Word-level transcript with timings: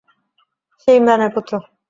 হে 0.81 0.91
ইমরানের 0.99 1.31
পুত্র! 1.35 1.53